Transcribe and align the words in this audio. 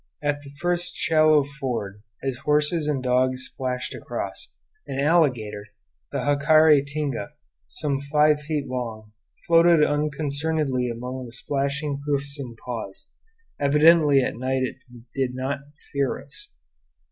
At 0.23 0.41
the 0.41 0.49
first 0.59 0.95
shallow 0.95 1.45
ford, 1.59 2.01
as 2.23 2.39
horses 2.39 2.87
and 2.87 3.03
dogs 3.03 3.45
splashed 3.45 3.93
across, 3.93 4.51
an 4.87 4.99
alligator, 4.99 5.67
the 6.11 6.17
jacare 6.25 6.81
tinga, 6.81 7.33
some 7.67 8.01
five 8.11 8.41
feet 8.41 8.65
long, 8.67 9.11
floated 9.45 9.83
unconcernedly 9.85 10.89
among 10.89 11.27
the 11.27 11.31
splashing 11.31 12.01
hoofs 12.07 12.39
and 12.39 12.57
paws; 12.65 13.05
evidently 13.59 14.23
at 14.23 14.35
night 14.35 14.63
it 14.63 14.77
did 15.13 15.35
not 15.35 15.59
fear 15.93 16.19
us. 16.25 16.49